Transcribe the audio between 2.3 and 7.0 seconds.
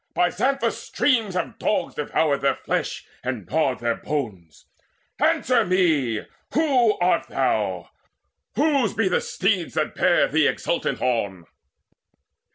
their flesh And gnawed their bones. Answer me, who